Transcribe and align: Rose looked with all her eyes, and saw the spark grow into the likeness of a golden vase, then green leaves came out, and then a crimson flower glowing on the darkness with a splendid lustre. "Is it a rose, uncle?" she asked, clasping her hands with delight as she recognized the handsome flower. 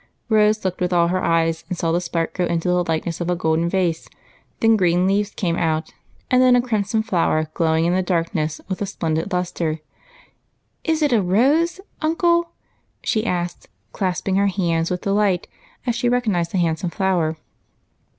Rose 0.29 0.65
looked 0.65 0.81
with 0.81 0.91
all 0.91 1.09
her 1.09 1.23
eyes, 1.23 1.63
and 1.69 1.77
saw 1.77 1.91
the 1.91 2.01
spark 2.01 2.33
grow 2.33 2.47
into 2.47 2.67
the 2.67 2.83
likeness 2.85 3.21
of 3.21 3.29
a 3.29 3.35
golden 3.35 3.69
vase, 3.69 4.09
then 4.59 4.75
green 4.75 5.05
leaves 5.05 5.29
came 5.29 5.55
out, 5.55 5.93
and 6.31 6.41
then 6.41 6.55
a 6.55 6.59
crimson 6.61 7.03
flower 7.03 7.51
glowing 7.53 7.85
on 7.85 7.93
the 7.93 8.01
darkness 8.01 8.59
with 8.67 8.81
a 8.81 8.87
splendid 8.87 9.31
lustre. 9.31 9.77
"Is 10.83 11.03
it 11.03 11.13
a 11.13 11.21
rose, 11.21 11.79
uncle?" 12.01 12.49
she 13.03 13.27
asked, 13.27 13.67
clasping 13.91 14.37
her 14.37 14.47
hands 14.47 14.89
with 14.89 15.01
delight 15.01 15.47
as 15.85 15.95
she 15.95 16.09
recognized 16.09 16.51
the 16.51 16.57
handsome 16.57 16.89
flower. 16.89 17.37